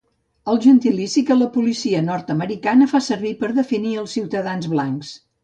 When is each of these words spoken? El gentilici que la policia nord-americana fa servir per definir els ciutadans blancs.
El 0.51 0.55
gentilici 0.61 1.21
que 1.27 1.37
la 1.41 1.47
policia 1.57 1.99
nord-americana 2.07 2.89
fa 2.95 3.03
servir 3.09 3.35
per 3.45 3.51
definir 3.61 3.93
els 4.07 4.19
ciutadans 4.19 4.73
blancs. 4.75 5.15